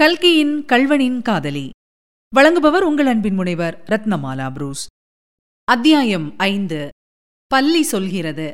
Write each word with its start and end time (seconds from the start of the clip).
கல்கியின் 0.00 0.64
கல்வனின் 0.64 1.22
காதலி. 1.22 1.70
வழங்குபவர் 2.36 2.80
உங்கள் 2.80 3.06
அன்பின் 3.06 3.34
முனைவர் 3.34 3.82
ரத்னமாலா 3.90 4.52
புரூஸ். 4.52 4.86
அத்தியாயம் 5.64 6.34
ஐந்து. 6.36 6.88
பள்ளி 7.46 7.82
சொல்கிறது. 7.82 8.52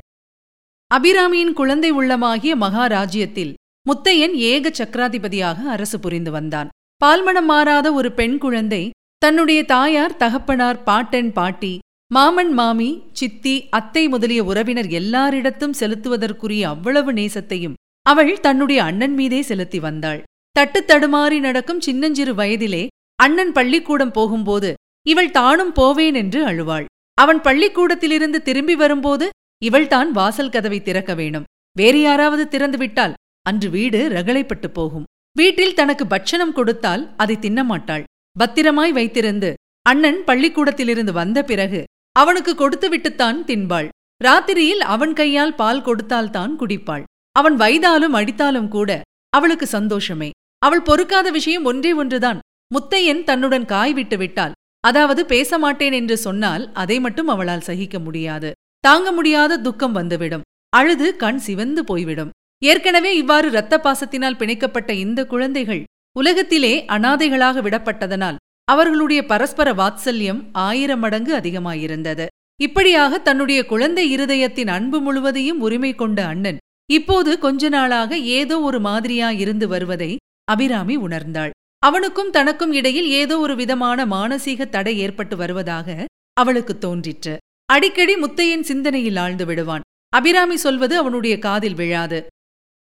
அபிராமியின் 0.95 1.53
குழந்தை 1.53 1.93
உள்ளமாகிய 1.93 2.57
மகாராஜ்யத்தில் 2.61 3.55
முத்தையன் 3.87 4.33
ஏக 4.33 4.85
சக்கராதிபதியாக 4.85 5.65
அரசு 5.65 6.01
புரிந்து 6.01 6.31
வந்தான். 6.31 6.69
பால்மணம் 7.05 7.45
மாறாத 7.45 7.93
ஒரு 7.93 8.13
பெண் 8.13 8.39
குழந்தை 8.39 8.91
தன்னுடைய 9.19 9.65
தாயார் 9.65 10.17
தகப்பனார் 10.17 10.83
பாட்டன் 10.83 11.33
பாட்டி 11.33 11.79
மாமன் 12.13 12.53
மாமி 12.53 13.03
சித்தி 13.13 13.69
அத்தை 13.69 14.09
முதலிய 14.09 14.45
உறவினர் 14.45 14.87
எல்லாரிடத்தும் 14.87 15.79
செலுத்துவதற்குரிய 15.81 16.63
அவ்வளவு 16.63 17.13
நேசத்தையும் 17.13 17.75
அவள் 18.03 18.41
தன்னுடைய 18.41 18.83
அண்ணன் 18.83 19.15
மீதே 19.15 19.43
செலுத்தி 19.43 19.81
வந்தாள். 19.81 20.23
தட்டு 20.57 20.81
தடுமாறி 20.87 21.39
நடக்கும் 21.41 21.81
சின்னஞ்சிறு 21.81 22.33
வயதிலே 22.35 22.87
அண்ணன் 23.19 23.53
பள்ளிக்கூடம் 23.53 24.11
போகும்போது 24.11 24.71
இவள் 25.07 25.31
தானும் 25.31 25.73
போவேன் 25.73 26.15
என்று 26.15 26.41
அழுவாள். 26.47 26.85
அவன் 27.19 27.41
பள்ளிக்கூடத்திலிருந்து 27.41 28.39
திரும்பி 28.43 28.75
வரும்போது 28.75 29.27
இவள்தான் 29.63 30.11
வாசல் 30.13 30.51
கதவை 30.51 30.79
திறக்க 30.83 31.15
வேணும். 31.15 31.47
வேறு 31.77 32.01
யாராவது 32.01 32.45
திறந்துவிட்டால் 32.51 33.15
அன்று 33.43 33.69
வீடு 33.71 34.01
ரகளைப்பட்டு 34.09 34.71
போகும். 34.71 35.07
வீட்டில் 35.37 35.75
தனக்கு 35.75 36.07
பட்சணம் 36.07 36.53
கொடுத்தால் 36.53 37.03
அதை 37.17 37.37
தின்னமாட்டாள். 37.41 38.05
பத்திரமாய் 38.37 38.93
வைத்திருந்து 38.93 39.51
அண்ணன் 39.83 40.21
பள்ளிக்கூடத்திலிருந்து 40.25 41.13
வந்த 41.13 41.39
பிறகு 41.43 41.81
அவனுக்கு 42.17 42.53
கொடுத்துவிட்டுத்தான் 42.55 43.39
தின்பாள். 43.51 43.89
ராத்திரியில் 44.25 44.83
அவன் 44.95 45.13
கையால் 45.13 45.55
பால் 45.55 45.83
கொடுத்தால்தான் 45.83 46.53
குடிப்பாள். 46.61 47.07
அவன் 47.37 47.57
வைதாலும் 47.57 48.17
அடித்தாலும் 48.21 48.71
கூட 48.77 49.01
அவளுக்கு 49.33 49.67
சந்தோஷமே. 49.67 50.31
அவள் 50.63 50.87
பொறுக்காத 50.89 51.31
விஷயம் 51.31 51.65
ஒன்றே 51.65 51.93
ஒன்றுதான். 51.93 52.41
முத்தையன் 52.75 53.23
தன்னுடன் 53.25 53.65
காய் 53.65 53.93
விட்டு 53.93 54.17
விட்டால் 54.17 54.57
அதாவது 54.85 55.23
பேச 55.27 55.59
மாட்டேன் 55.59 55.93
என்று 55.93 56.17
சொன்னால் 56.17 56.65
அதை 56.73 56.97
மட்டும் 57.01 57.29
அவளால் 57.29 57.67
சகிக்க 57.69 57.97
முடியாது. 57.99 58.51
தாங்க 58.85 59.09
முடியாத 59.13 59.59
துக்கம் 59.59 59.93
வந்துவிடும். 59.93 60.47
அழுது 60.73 61.09
கண் 61.17 61.39
சிவந்து 61.39 61.83
போய்விடும். 61.85 62.31
ஏற்கனவே 62.63 63.11
இவ்வாறு 63.17 63.49
இரத்த 63.51 63.75
பாசத்தினால் 63.79 64.39
பிணைக்கப்பட்ட 64.41 64.91
இந்த 65.05 65.21
குழந்தைகள் 65.27 65.83
உலகத்திலே 66.17 66.73
அனாதைகளாக 66.89 67.61
விடப்பட்டதனால் 67.63 68.41
அவர்களுடைய 68.69 69.21
பரஸ்பர 69.27 69.69
வாத்சல்யம் 69.73 70.41
ஆயிரம் 70.67 70.99
மடங்கு 70.99 71.33
அதிகமாயிருந்தது. 71.37 72.27
இப்படியாக 72.61 73.19
தன்னுடைய 73.19 73.61
குழந்தை 73.67 74.05
இருதயத்தின் 74.17 74.71
அன்பு 74.71 74.99
முழுவதையும் 75.01 75.61
உரிமை 75.61 75.93
கொண்ட 75.95 76.19
அண்ணன் 76.27 76.61
இப்போது 76.91 77.31
கொஞ்ச 77.39 77.69
நாளாக 77.69 78.17
ஏதோ 78.39 78.57
ஒரு 78.61 78.81
மாதிரியா 78.81 79.29
இருந்து 79.43 79.67
வருவதை 79.69 80.11
அபிராமி 80.45 80.97
உணர்ந்தாள். 80.97 81.51
அவனுக்கும் 81.79 82.31
தனக்கும் 82.31 82.73
இடையில் 82.73 83.09
ஏதோ 83.11 83.39
ஒரு 83.39 83.57
விதமான 83.57 84.07
மானசீக 84.07 84.69
தடை 84.69 84.99
ஏற்பட்டு 84.99 85.37
வருவதாக 85.37 86.05
அவளுக்கு 86.33 86.79
தோன்றிற்று. 86.79 87.37
அடிக்கடி 87.65 88.15
முத்தையின் 88.15 88.61
சிந்தனையில் 88.61 89.17
ஆழ்ந்து 89.17 89.47
விடுவான். 89.47 89.81
அபிராமி 90.09 90.57
சொல்வது 90.57 90.97
அவனுடைய 90.97 91.39
காதில் 91.39 91.75
விழாது. 91.75 92.27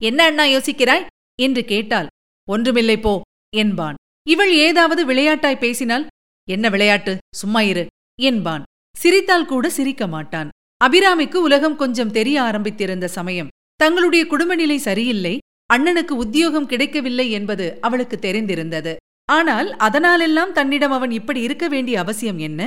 என்ன 0.02 0.24
அண்ணா 0.24 0.44
யோசிக்கிறாய்? 0.44 1.06
என்று 1.42 1.66
கேட்டால் 1.66 2.08
ஒன்றுமில்லை 2.48 3.00
போ 3.00 3.22
என்பான். 3.56 3.96
இவள் 4.30 4.54
ஏதாவது 4.54 5.06
விளையாட்டாய் 5.06 5.60
பேசினால்? 5.60 6.08
என்ன 6.50 6.70
விளையாட்டு? 6.70 7.18
சும்மா 7.36 7.62
இரு 7.62 7.88
என்பான். 8.22 8.64
சிரித்தால் 8.98 9.46
கூட 9.46 9.70
சிரிக்க 9.70 10.08
மாட்டான். 10.08 10.50
அபிராமிக்கு 10.86 11.36
உலகம் 11.36 11.76
கொஞ்சம் 11.76 12.12
தெரிய 12.12 12.42
ஆரம்பித்திருந்த 12.42 13.06
சமயம். 13.06 13.48
தங்களுடைய 13.76 14.28
குடும்ப 14.28 14.56
நிலை 14.56 14.78
சரியில்லை. 14.78 15.38
அண்ணனுக்கு 15.70 16.14
உத்தியோகம் 16.24 16.66
கிடைக்கவில்லை 16.66 17.32
என்பது 17.32 17.66
அவளுக்கு 17.82 18.18
தெரிந்திருந்தது. 18.22 18.94
ஆனால் 19.30 19.70
அதனாலெல்லாம் 19.78 20.52
தன்னிடம் 20.52 20.92
அவன் 20.92 21.12
இப்படி 21.12 21.42
இருக்க 21.42 21.68
வேண்டிய 21.68 22.00
அவசியம் 22.00 22.38
என்ன? 22.38 22.62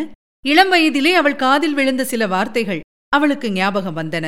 இளம் 0.45 0.73
வயதிலே 0.73 1.13
அவள் 1.13 1.37
காதில் 1.37 1.75
விழுந்த 1.75 2.05
சில 2.05 2.27
வார்த்தைகள் 2.27 2.81
அவளுக்கு 3.09 3.49
ஞாபகம் 3.53 3.97
வந்தன. 3.97 4.27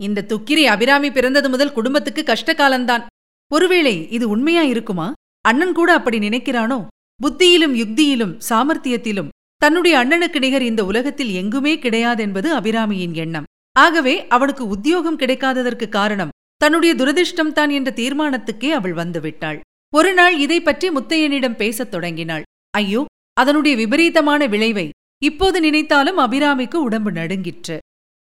இந்த 0.00 0.22
துக்கிரி 0.22 0.66
அபிராமி 0.66 1.10
பிறந்தது 1.10 1.48
முதல் 1.50 1.72
குடும்பத்துக்கு 1.72 2.22
கஷ்டகாலந்தான் 2.22 3.04
ஒருவேளை 3.50 3.94
இது 4.10 4.28
உண்மையா 4.28 4.62
இருக்குமா? 4.62 5.08
அண்ணன் 5.40 5.72
கூட 5.72 5.90
அப்படி 5.92 6.18
நினைக்கிறானோ? 6.18 6.78
புத்தியிலும் 7.20 7.74
யுக்தியிலும் 7.82 8.34
சாமர்த்தியத்திலும் 8.48 9.32
தன்னுடைய 9.62 9.94
அண்ணனுக்கு 9.98 10.38
நிகர் 10.38 10.62
இந்த 10.62 10.84
உலகத்தில் 10.84 11.32
எங்குமே 11.32 11.72
கிடையாதென்பது 11.76 12.48
அபிராமியின் 12.58 13.14
எண்ணம். 13.14 13.46
ஆகவே 13.76 14.14
அவனுக்கு 14.26 14.64
உத்தியோகம் 14.66 15.18
கிடைக்காததற்கு 15.18 15.86
காரணம் 15.88 16.34
தன்னுடைய 16.66 16.92
துரதிர்ஷ்டம்தான் 16.94 17.72
என்ற 17.78 17.90
தீர்மானத்துக்கே 17.98 18.70
அவள் 18.70 18.94
வந்துவிட்டாள். 18.94 19.58
ஒரு 19.92 20.10
நாள் 20.14 20.36
இதை 20.44 20.56
பற்றி 20.60 20.86
முத்தையனிடம் 20.90 21.58
பேசத் 21.60 21.90
தொடங்கினாள். 21.90 22.44
ஐயோ 22.74 23.02
அதனுடைய 23.36 23.74
விபரீதமான 23.76 24.46
விளைவை 24.46 24.86
இப்போது 25.22 25.58
நினைத்தாலும் 25.60 26.18
அபிராமிக்கு 26.18 26.78
உடம்பு 26.86 27.10
நடுங்கிற்று. 27.12 27.76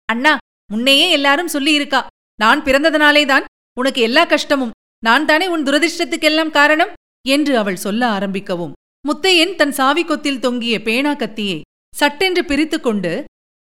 அண்ணா 0.08 0.32
முன்னையே 0.70 1.06
எல்லாரும் 1.10 1.52
சொல்லியிருக்கா 1.52 2.00
நான் 2.38 2.62
பிறந்ததனாலேதான் 2.62 3.48
உனக்கு 3.76 4.00
எல்லா 4.00 4.24
கஷ்டமும் 4.24 4.74
நான் 5.02 5.26
தானே 5.26 5.46
உன் 5.46 5.66
துரதிர்ஷ்டத்துக்கெல்லாம் 5.68 6.54
காரணம்? 6.58 6.92
என்று 7.26 7.54
அவள் 7.58 7.82
சொல்ல 7.86 8.02
ஆரம்பிக்கவும் 8.18 8.76
முத்தையன் 9.08 9.54
தன் 9.54 9.74
சாவிக்கொத்தில் 9.78 10.38
தொங்கிய 10.38 10.76
பேனா 10.82 11.12
கத்தியை 11.14 11.58
சட்டென்று 11.94 12.44
பிரித்துக் 12.44 12.82
கொண்டு 12.82 13.12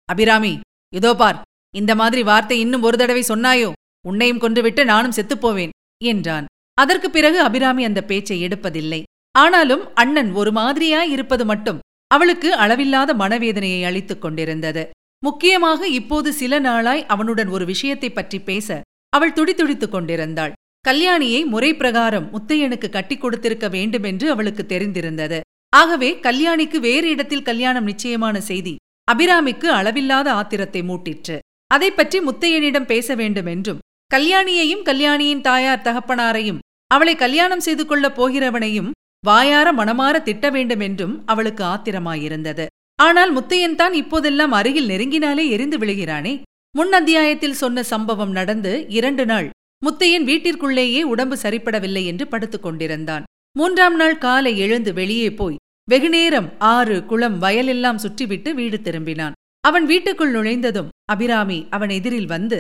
அபிராமி 0.10 0.54
இதோ 0.94 1.14
பார் 1.16 1.40
இந்த 1.74 1.92
மாதிரி 1.96 2.24
வார்த்தை 2.24 2.58
இன்னும் 2.60 2.86
ஒரு 2.88 2.98
தடவை 2.98 3.24
சொன்னாயோ? 3.28 3.72
உன்னையும் 4.06 4.40
கொன்றுவிட்டு 4.42 4.86
நானும் 4.86 5.12
செத்துப்போவேன் 5.12 5.70
என்றான். 6.04 6.46
அதற்கு 6.74 7.10
பிறகு 7.10 7.40
அபிராமி 7.40 7.84
அந்த 7.84 8.04
பேச்சை 8.04 8.44
எடுப்பதில்லை. 8.44 9.04
ஆனாலும் 9.32 9.96
அண்ணன் 9.96 10.32
ஒரு 10.32 10.52
மாதிரியாய் 10.52 11.12
இருப்பது 11.12 11.46
மட்டும் 11.46 11.80
அவளுக்கு 12.08 12.54
அளவில்லாத 12.54 13.14
மனவேதனையை 13.14 13.84
அளித்துக் 13.84 14.22
கொண்டிருந்தது. 14.22 14.90
முக்கியமாக 15.24 15.88
இப்போது 15.88 16.34
சில 16.34 16.60
நாளாய் 16.60 17.06
அவனுடன் 17.06 17.48
ஒரு 17.48 17.66
விஷயத்தைப் 17.66 18.16
பற்றி 18.16 18.40
பேச 18.40 18.82
அவள் 19.10 19.34
துடித்துடித்துக் 19.34 19.90
கொண்டிருந்தாள். 19.90 20.54
கல்யாணியை 20.88 21.46
முறை 21.46 21.76
பிரகாரம் 21.76 22.30
முத்தையனுக்கு 22.34 22.90
கட்டிக் 22.90 23.22
கொடுத்திருக்க 23.22 23.68
வேண்டுமென்று 23.68 24.30
அவளுக்கு 24.30 24.66
தெரிந்திருந்தது. 24.68 25.40
ஆகவே 25.70 26.20
கல்யாணிக்கு 26.22 26.78
வேறு 26.78 27.10
இடத்தில் 27.10 27.42
கல்யாணம் 27.42 27.84
நிச்சயமான 27.84 28.42
செய்தி 28.42 28.76
அபிராமிக்கு 29.12 29.66
அளவில்லாத 29.66 30.34
ஆத்திரத்தை 30.34 30.82
மூட்டிற்று. 30.82 31.40
அதை 31.68 31.92
பற்றி 31.92 32.20
முத்தையனிடம் 32.20 32.86
பேச 32.86 33.16
வேண்டுமென்றும் 33.16 33.80
கல்யாணியையும் 34.12 34.84
கல்யாணியின் 34.84 35.42
தாயார் 35.42 35.84
தகப்பனாரையும் 35.84 36.60
அவளை 36.88 37.16
கல்யாணம் 37.16 37.60
செய்து 37.60 37.86
கொள்ளப் 37.86 38.22
போகிறவனையும் 38.22 38.92
வாயார 39.26 39.74
மனமாற 39.74 40.24
திட்ட 40.24 40.50
வேண்டுமென்றும் 40.50 41.26
அவளுக்கு 41.26 41.64
ஆத்திரமாயிருந்தது. 41.64 42.66
ஆனால் 42.96 43.32
முத்தையன் 43.38 43.76
தான் 43.76 43.94
இப்போதெல்லாம் 43.94 44.52
அருகில் 44.52 44.88
நெருங்கினாலே 44.88 45.50
எரிந்து 45.50 45.78
விழுகிறானே. 45.78 46.42
முன் 46.78 46.94
அத்தியாயத்தில் 46.94 47.54
சொன்ன 47.54 47.84
சம்பவம் 47.84 48.32
நடந்து 48.32 48.86
இரண்டு 48.90 49.26
நாள் 49.26 49.50
முத்தையன் 49.86 50.28
வீட்டிற்குள்ளேயே 50.30 51.02
உடம்பு 51.02 51.38
சரிப்படவில்லை 51.42 52.06
என்று 52.06 52.28
படுத்துக் 52.28 52.64
கொண்டிருந்தான். 52.64 53.24
மூன்றாம் 53.58 53.96
நாள் 53.96 54.18
காலை 54.18 54.58
எழுந்து 54.58 54.94
வெளியே 54.94 55.34
போய் 55.34 55.60
வெகுநேரம் 55.90 56.50
ஆறு 56.60 57.06
குளம் 57.06 57.42
வயலெல்லாம் 57.42 58.02
சுற்றிவிட்டு 58.04 58.54
வீடு 58.54 58.80
திரும்பினான். 58.84 59.36
அவன் 59.62 59.86
வீட்டுக்குள் 59.86 60.32
நுழைந்ததும் 60.32 60.90
அபிராமி 61.06 61.60
அவன் 61.70 61.90
எதிரில் 61.90 62.26
வந்து 62.26 62.58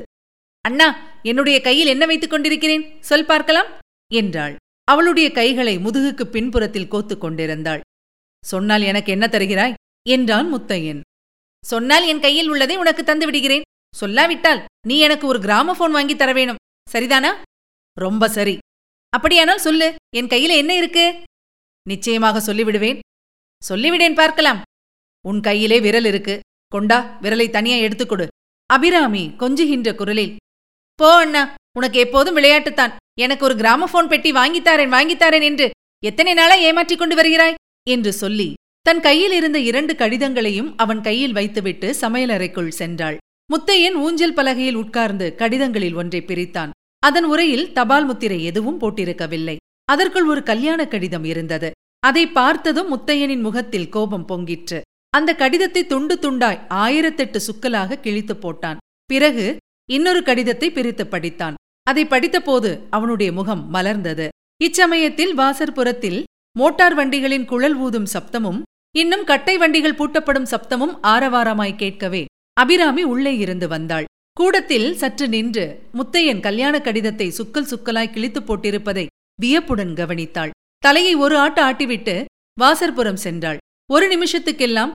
அண்ணா 0.65 0.87
என்னுடைய 1.23 1.61
கையில் 1.61 1.87
என்ன 1.87 2.05
வைத்துக் 2.05 2.29
கொண்டிருக்கிறேன்? 2.29 2.83
சொல் 3.01 3.25
பார்க்கலாம் 3.25 3.67
என்றாள். 4.13 4.55
அவளுடைய 4.83 5.31
கைகளை 5.31 5.77
முதுகுக்கு 5.77 6.23
பின்புறத்தில் 6.23 6.91
கோத்துக் 6.91 7.21
கொண்டிருந்தாள். 7.21 7.81
சொன்னால் 8.45 8.81
எனக்கு 8.81 9.11
என்ன 9.11 9.27
தருகிறாய்? 9.27 9.73
என்றான் 10.09 10.53
முத்தையன். 10.53 11.01
சொன்னால் 11.65 12.05
என் 12.05 12.19
கையில் 12.19 12.47
உள்ளதை 12.47 12.75
உனக்கு 12.77 13.03
தந்து 13.03 13.25
விடுகிறேன். 13.25 13.61
சொல்லாவிட்டால் 14.01 14.65
நீ 14.87 14.99
எனக்கு 14.99 15.27
ஒரு 15.27 15.39
கிராமபோன் 15.39 15.91
வாங்கி 15.91 16.15
தர 16.15 16.33
வேணும். 16.33 16.61
சரிதானா? 16.91 17.31
ரொம்ப 17.93 18.29
சரி. 18.29 18.57
அப்படியானால் 19.09 19.57
சொல்லு 19.57 19.95
என் 20.15 20.27
கையில 20.27 20.55
என்ன 20.61 20.75
இருக்கு? 20.75 21.05
நிச்சயமாக 21.87 22.53
சொல்லிவிடுவேன். 22.53 22.99
சொல்லிவிடேன் 23.69 24.13
பார்க்கலாம். 24.13 24.61
உன் 25.21 25.41
கையிலே 25.41 25.79
விரல் 25.79 26.05
இருக்கு. 26.05 26.39
கொண்டா 26.67 27.17
விரலை 27.21 27.49
தனியா 27.49 27.77
எடுத்துக்கொடு 27.77 28.27
அபிராமி 28.65 29.23
கொஞ்சுகின்ற 29.39 29.95
குரலில் 29.95 30.35
போ 30.95 31.15
அண்ணா. 31.15 31.53
உனக்கு 31.77 31.99
எப்போதும் 31.99 32.37
விளையாட்டுத்தான். 32.37 32.95
எனக்கு 33.19 33.45
ஒரு 33.45 33.55
கிராமபோன் 33.55 34.07
பெட்டி 34.07 34.31
வாங்கித்தாரேன் 34.31 34.93
வாங்கித்தாரேன் 34.95 35.41
என்று 35.41 35.71
எத்தனை 36.03 36.33
நாளா 36.33 36.55
ஏமாற்றிக் 36.55 36.99
கொண்டு 36.99 37.15
வருகிறாய்? 37.15 37.53
என்று 37.89 38.13
சொல்லி 38.13 38.53
தன் 38.81 38.99
கையில் 38.99 39.31
இருந்த 39.31 39.59
இரண்டு 39.59 39.93
கடிதங்களையும் 39.93 40.73
அவன் 40.77 41.01
கையில் 41.01 41.33
வைத்துவிட்டு 41.33 41.95
சமையலறைக்குள் 42.01 42.71
சென்றாள். 42.79 43.17
முத்தையன் 43.53 43.93
ஊஞ்சல் 43.93 44.33
பலகையில் 44.33 44.75
உட்கார்ந்து 44.75 45.35
கடிதங்களில் 45.35 45.93
ஒன்றை 45.93 46.21
பிரித்தான். 46.21 46.69
அதன் 46.99 47.23
உரையில் 47.23 47.73
தபால் 47.73 48.05
முத்திரை 48.05 48.43
எதுவும் 48.43 48.79
போட்டிருக்கவில்லை. 48.81 49.55
அதற்குள் 49.85 50.25
ஒரு 50.25 50.43
கல்யாண 50.43 50.87
கடிதம் 50.87 51.23
இருந்தது. 51.23 51.71
அதை 51.99 52.27
பார்த்ததும் 52.27 52.97
முத்தையனின் 52.97 53.41
முகத்தில் 53.41 53.89
கோபம் 53.89 54.27
பொங்கிற்று. 54.27 54.81
அந்த 55.09 55.35
கடிதத்தை 55.35 55.85
துண்டு 55.85 56.15
துண்டாய் 56.21 56.61
ஆயிரத்தெட்டு 56.69 57.39
சுக்கலாக 57.47 57.99
கிழித்துப் 57.99 58.47
போட்டான். 58.47 58.77
பிறகு 59.05 59.57
இன்னொரு 59.89 60.23
கடிதத்தை 60.23 60.71
பிரித்து 60.71 61.03
படித்தான். 61.03 61.57
அதை 61.87 62.03
படித்தபோது 62.05 62.79
அவனுடைய 62.89 63.31
முகம் 63.31 63.63
மலர்ந்தது. 63.73 64.27
இச்சமயத்தில் 64.63 65.33
வாசற்புறத்தில் 65.37 66.23
மோட்டார் 66.59 66.95
வண்டிகளின் 66.95 67.45
குழல் 67.45 67.75
ஊதும் 67.75 68.07
சப்தமும் 68.13 68.61
இன்னும் 68.95 69.23
கட்டை 69.23 69.57
வண்டிகள் 69.57 69.97
பூட்டப்படும் 69.99 70.49
சப்தமும் 70.51 70.93
ஆரவாரமாய் 71.03 71.75
கேட்கவே 71.75 72.25
அபிராமி 72.53 73.03
உள்ளே 73.03 73.33
இருந்து 73.37 73.67
வந்தாள். 73.67 74.05
கூடத்தில் 74.33 74.87
சற்று 74.95 75.27
நின்று 75.27 75.65
முத்தையன் 75.93 76.39
கல்யாண 76.39 76.75
கடிதத்தை 76.79 77.27
சுக்கல் 77.37 77.69
சுக்கலாய் 77.71 78.13
கிழித்துப் 78.13 78.47
போட்டிருப்பதை 78.47 79.05
வியப்புடன் 79.41 79.93
கவனித்தாள். 79.93 80.53
தலையை 80.77 81.15
ஒரு 81.15 81.37
ஆட்டு 81.37 81.61
ஆட்டிவிட்டு 81.63 82.15
வாசற்புறம் 82.57 83.23
சென்றாள். 83.23 83.57
ஒரு 83.89 84.05
நிமிஷத்துக்கெல்லாம் 84.07 84.91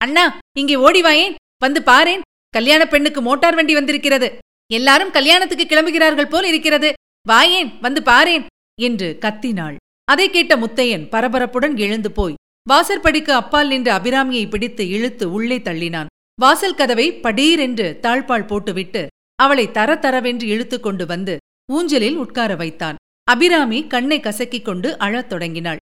அண்ணா 0.00 0.24
இங்கே 0.58 0.76
ஓடிவாயேன் 0.76 1.34
வந்து 1.58 1.80
பாரேன் 1.82 2.22
கல்யாண 2.52 2.86
பெண்ணுக்கு 2.86 3.20
மோட்டார் 3.20 3.54
வண்டி 3.54 3.74
வந்திருக்கிறது. 3.74 4.38
எல்லாரும் 4.72 5.10
கல்யாணத்துக்கு 5.10 5.64
கிளம்புகிறார்கள் 5.64 6.28
போல் 6.28 6.44
இருக்கிறது. 6.44 6.92
வாயேன் 7.28 7.78
வந்து 7.80 8.00
பாரேன் 8.00 8.46
என்று 8.80 9.18
கத்தினாள். 9.20 9.76
அதை 10.04 10.30
கேட்ட 10.30 10.56
முத்தையன் 10.56 11.08
பரபரப்புடன் 11.08 11.76
எழுந்து 11.76 12.12
போய் 12.12 12.34
வாசற்படிக்கு 12.70 13.32
அப்பால் 13.32 13.68
நின்ற 13.68 13.98
அபிராமியை 13.98 14.48
பிடித்து 14.48 14.88
இழுத்து 14.88 15.32
உள்ளே 15.32 15.58
தள்ளினான். 15.58 16.06
வாசல் 16.40 16.74
கதவை 16.74 17.12
படீரென்று 17.12 17.86
தாழ்பால் 18.00 18.46
போட்டுவிட்டு 18.46 19.06
அவளை 19.34 19.70
தர 19.70 19.94
தரவென்று 19.94 20.42
இழுத்து 20.42 20.80
கொண்டு 20.80 21.06
வந்து 21.06 21.36
ஊஞ்சலில் 21.72 22.16
உட்கார 22.16 22.56
வைத்தான். 22.56 22.96
அபிராமி 23.24 23.86
கண்ணை 23.86 24.20
கசக்கிக் 24.20 24.64
கொண்டு 24.64 24.98
அழத் 24.98 25.28
தொடங்கினாள். 25.28 25.76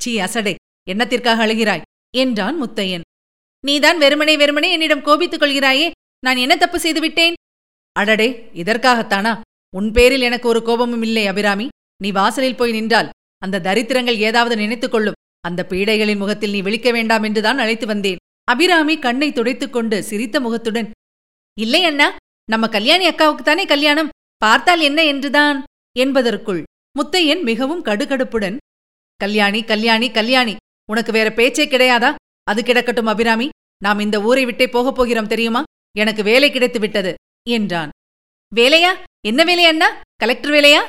சீ 0.00 0.18
அசடே 0.18 0.54
என்னத்திற்காக 0.90 1.40
அழுகிறாய்? 1.46 1.82
என்றான் 2.16 2.62
முத்தையன். 2.62 3.00
நீதான் 3.64 3.98
வெறுமனே 3.98 4.36
வெறுமனே 4.36 4.72
என்னிடம் 4.72 5.02
கோபித்துக் 5.02 5.42
கொள்கிறாயே? 5.42 5.90
நான் 6.24 6.36
என்ன 6.36 6.56
தப்பு 6.56 6.78
செய்துவிட்டேன் 6.80 7.34
அடடே 7.92 8.50
இதற்காகத்தானா? 8.54 9.40
உன் 9.76 9.92
பேரில் 9.92 10.20
எனக்கு 10.20 10.48
ஒரு 10.48 10.62
கோபமும் 10.62 11.02
இல்லை 11.02 11.26
அபிராமி. 11.26 11.68
நீ 12.02 12.10
வாசலில் 12.10 12.56
போய் 12.56 12.72
நின்றால் 12.72 13.08
அந்த 13.38 13.60
தரித்திரங்கள் 13.60 14.18
ஏதாவது 14.28 14.56
நினைத்துக் 14.56 14.90
கொள்ளும். 14.90 15.18
அந்த 15.40 15.66
பீடைகளின் 15.68 16.18
முகத்தில் 16.18 16.50
நீ 16.50 16.60
விழிக்க 16.60 16.90
வேண்டாம் 16.90 17.22
என்றுதான் 17.22 17.58
அழைத்து 17.58 17.86
வந்தேன். 17.86 18.20
அபிராமி 18.44 18.98
கண்ணை 18.98 19.32
துடைத்துக் 19.32 19.72
கொண்டு 19.72 20.02
சிரித்த 20.02 20.40
முகத்துடன் 20.40 20.90
இல்லை 21.58 21.84
அண்ணா 21.84 22.08
நம்ம 22.48 22.68
கல்யாணி 22.68 23.08
அக்காவுக்குத்தானே 23.08 23.66
கல்யாணம்? 23.66 24.12
பார்த்தால் 24.36 24.80
என்ன 24.80 25.04
என்றுதான்? 25.04 25.58
என்பதற்குள் 25.96 26.62
முத்தையன் 26.96 27.42
மிகவும் 27.42 27.84
கடுகடுப்புடன் 27.84 28.56
கல்யாணி 29.16 29.60
கல்யாணி 29.64 30.10
கல்யாணி 30.10 30.56
உனக்கு 30.90 31.12
வேற 31.12 31.28
பேச்சே 31.32 31.66
கிடையாதா? 31.66 32.14
அது 32.44 32.62
கிடக்கட்டும் 32.62 33.10
அபிராமி. 33.14 33.48
நாம் 33.82 33.98
இந்த 33.98 34.16
ஊரை 34.22 34.44
விட்டே 34.44 34.66
போகப் 34.68 34.94
போகிறோம் 34.94 35.26
தெரியுமா? 35.26 35.62
எனக்கு 35.96 36.22
வேலை 36.22 36.48
கிடைத்து 36.50 36.78
விட்டது 36.80 37.12
என்றான். 37.56 37.90
வேலையா? 38.52 38.92
என்ன 39.28 39.40
வேலை 39.44 39.64
அண்ணா? 39.64 39.88
கலெக்டர் 40.22 40.52
வேலையா? 40.56 40.82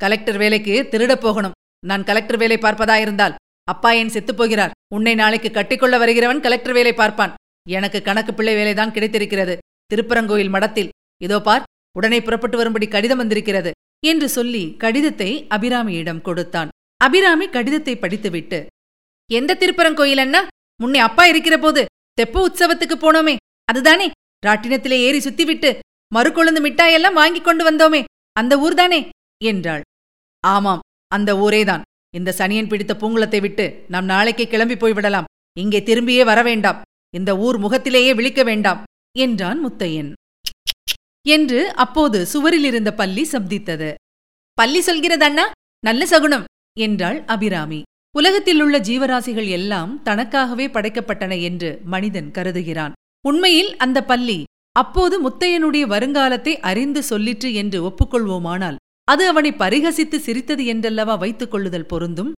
கலெக்டர் 0.00 0.38
வேலைக்கு 0.42 0.74
திருடப் 0.90 1.24
போகணும். 1.24 1.56
நான் 1.86 2.06
கலெக்டர் 2.08 2.40
வேலை 2.42 2.56
பார்ப்பதாயிருந்தால் 2.60 3.36
அப்பா 3.72 3.90
என் 4.00 4.12
செத்துப்போகிறார் 4.14 4.74
உன்னை 4.94 5.14
நாளைக்கு 5.14 5.48
கட்டிக்கொள்ள 5.48 5.94
வருகிறவன் 6.02 6.44
கலெக்டர் 6.46 6.76
வேலை 6.78 6.92
பார்ப்பான். 6.92 7.34
எனக்கு 7.66 7.98
கணக்கு 8.02 8.32
பிள்ளை 8.34 8.54
வேலைதான் 8.56 8.94
கிடைத்திருக்கிறது. 8.96 9.54
திருப்பரங்கோயில் 9.90 10.54
மடத்தில். 10.54 10.92
இதோ 11.22 11.38
பார் 11.40 11.66
உடனே 11.96 12.18
புறப்பட்டு 12.20 12.56
வரும்படி 12.56 12.86
கடிதம் 12.88 13.20
வந்திருக்கிறது 13.22 13.70
என்று 14.06 14.28
சொல்லி 14.28 14.62
கடிதத்தை 14.76 15.30
அபிராமியிடம் 15.56 16.24
கொடுத்தான். 16.28 16.72
அபிராமி 17.00 17.46
கடிதத்தை 17.48 17.94
படித்துவிட்டு 17.96 18.58
எந்த 19.30 19.56
திருப்பரங்கோயில் 19.60 20.22
அண்ணா? 20.24 20.40
முன்னே 20.80 21.00
அப்பா 21.08 21.24
இருக்கிற 21.26 21.56
போது 21.58 21.82
தெப்ப 22.20 22.36
உற்சவத்துக்கு 22.46 22.96
போனோமே 23.00 23.34
அதுதானே. 23.68 24.10
ராட்டினத்திலே 24.46 24.98
ஏறி 25.06 25.18
சுத்திவிட்டு 25.18 25.70
மறுகொழுந்து 26.14 26.60
மிட்டாயெல்லாம் 26.66 27.12
வாங்கிக் 27.12 27.44
கொண்டு 27.44 27.62
வந்தோமே 27.70 28.04
அந்த 28.32 28.52
ஊர்தானே? 28.56 29.00
என்றாள். 29.44 29.82
ஆமாம் 30.44 30.82
அந்த 31.06 31.30
ஊரேதான். 31.34 31.82
இந்த 32.16 32.34
சனியன் 32.38 32.68
பிடித்த 32.68 32.92
பூங்குளத்தை 33.00 33.40
விட்டு 33.40 33.84
நாம் 33.88 34.04
நாளைக்கே 34.04 34.46
கிளம்பி 34.46 34.74
போய்விடலாம் 34.74 35.28
இங்கே 35.58 35.80
திரும்பியே 35.80 36.24
வர 36.24 36.42
வேண்டாம். 36.42 36.80
இந்த 37.14 37.30
ஊர் 37.36 37.58
முகத்திலேயே 37.58 38.14
விழிக்க 38.14 38.42
வேண்டாம் 38.42 38.80
என்றான் 39.18 39.60
முத்தையன். 39.66 40.10
என்று 41.26 41.60
அப்போது 41.74 42.26
சுவரில் 42.26 42.64
இருந்த 42.64 42.90
பள்ளி 42.94 43.24
சப்தித்தது 43.32 43.88
சொல்கிறது 44.58 44.86
சொல்கிறதண்ணா 44.88 45.44
நல்ல 45.84 46.02
சகுனம் 46.06 46.44
என்றாள் 46.78 47.18
அபிராமி. 47.24 47.80
உலகத்தில் 48.16 48.60
உள்ள 48.60 48.76
ஜீவராசிகள் 48.78 49.48
எல்லாம் 49.48 49.90
தனக்காகவே 50.04 50.66
படைக்கப்பட்டன 50.68 51.34
என்று 51.40 51.70
மனிதன் 51.84 52.30
கருதுகிறான். 52.30 52.92
உண்மையில் 53.26 53.76
அந்த 53.76 54.04
பள்ளி 54.04 54.44
அப்போது 54.72 55.28
முத்தையனுடைய 55.28 55.86
வருங்காலத்தை 55.86 56.56
அறிந்து 56.60 57.02
சொல்லிற்று 57.10 57.52
என்று 57.52 57.78
ஒப்புக்கொள்வோமானால் 57.82 58.76
அது 59.04 59.26
அவனை 59.26 59.52
பரிகசித்து 59.52 60.16
சிரித்தது 60.16 60.64
என்றல்லவா 60.64 61.14
வைத்துக் 61.14 61.50
கொள்ளுதல் 61.50 61.86
பொருந்தும்? 61.86 62.32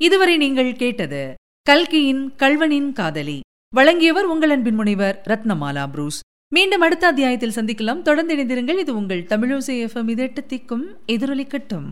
இதுவரை 0.00 0.36
நீங்கள் 0.36 0.76
கேட்டது 0.76 1.34
கல்கியின் 1.62 2.32
கல்வனின் 2.36 2.92
காதலி. 2.92 3.40
வழங்கியவர் 3.74 4.24
உங்கள் 4.24 4.50
அன்பின் 4.50 4.74
முனைவர் 4.74 5.22
ரத்னமாலா 5.24 5.90
புரூஸ். 5.90 6.20
மீண்டும் 6.54 6.80
அடுத்த 6.80 7.06
அத்தியாயத்தில் 7.06 7.50
சந்திக்கலாம். 7.50 8.02
தொடர்ந்து 8.02 8.36
இணைந்திருங்கள். 8.36 8.78
இது 8.78 8.96
உங்கள் 8.96 9.22
தமிழோசை 9.22 9.76
எஃப்எம். 9.86 10.10
இதெட்டு 10.14 10.40
திக்கும் 10.48 10.86
எதிரொலிக்கட்டும். 11.06 11.90